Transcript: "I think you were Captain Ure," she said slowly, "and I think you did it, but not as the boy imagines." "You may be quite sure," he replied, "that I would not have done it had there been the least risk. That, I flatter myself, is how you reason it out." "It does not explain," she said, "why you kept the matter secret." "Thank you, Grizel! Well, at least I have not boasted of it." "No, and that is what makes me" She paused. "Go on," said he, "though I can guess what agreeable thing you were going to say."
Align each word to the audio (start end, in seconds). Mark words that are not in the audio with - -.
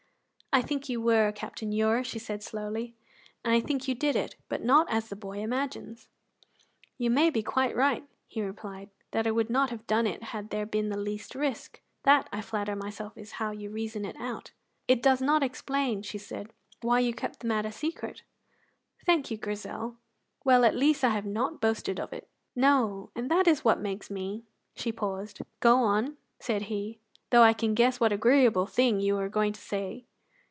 "I 0.53 0.61
think 0.61 0.89
you 0.89 0.99
were 0.99 1.31
Captain 1.31 1.71
Ure," 1.71 2.03
she 2.03 2.19
said 2.19 2.43
slowly, 2.43 2.93
"and 3.41 3.53
I 3.53 3.61
think 3.61 3.87
you 3.87 3.95
did 3.95 4.17
it, 4.17 4.35
but 4.49 4.61
not 4.61 4.85
as 4.89 5.07
the 5.07 5.15
boy 5.15 5.37
imagines." 5.39 6.09
"You 6.97 7.09
may 7.09 7.29
be 7.29 7.41
quite 7.41 7.71
sure," 7.71 7.99
he 8.27 8.41
replied, 8.41 8.89
"that 9.11 9.25
I 9.25 9.31
would 9.31 9.49
not 9.49 9.69
have 9.69 9.87
done 9.87 10.05
it 10.05 10.23
had 10.35 10.49
there 10.49 10.65
been 10.65 10.89
the 10.89 10.97
least 10.99 11.35
risk. 11.35 11.79
That, 12.03 12.27
I 12.33 12.41
flatter 12.41 12.75
myself, 12.75 13.17
is 13.17 13.31
how 13.39 13.51
you 13.51 13.69
reason 13.69 14.03
it 14.03 14.17
out." 14.17 14.51
"It 14.89 15.01
does 15.01 15.21
not 15.21 15.41
explain," 15.41 16.01
she 16.01 16.17
said, 16.17 16.51
"why 16.81 16.99
you 16.99 17.13
kept 17.13 17.39
the 17.39 17.47
matter 17.47 17.71
secret." 17.71 18.23
"Thank 19.05 19.31
you, 19.31 19.37
Grizel! 19.37 19.95
Well, 20.43 20.65
at 20.65 20.75
least 20.75 21.05
I 21.05 21.11
have 21.11 21.25
not 21.25 21.61
boasted 21.61 21.97
of 21.97 22.11
it." 22.11 22.27
"No, 22.57 23.09
and 23.15 23.31
that 23.31 23.47
is 23.47 23.63
what 23.63 23.79
makes 23.79 24.09
me" 24.11 24.43
She 24.75 24.91
paused. 24.91 25.39
"Go 25.61 25.77
on," 25.77 26.17
said 26.41 26.63
he, 26.63 26.99
"though 27.29 27.41
I 27.41 27.53
can 27.53 27.73
guess 27.73 28.01
what 28.01 28.11
agreeable 28.11 28.65
thing 28.65 28.99
you 28.99 29.15
were 29.15 29.29
going 29.29 29.53
to 29.53 29.61
say." 29.61 30.03